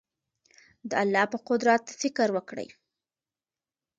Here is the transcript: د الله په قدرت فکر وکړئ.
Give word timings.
د 0.89 0.91
الله 1.03 1.25
په 1.31 1.37
قدرت 1.47 1.83
فکر 2.01 2.27
وکړئ. 2.35 2.67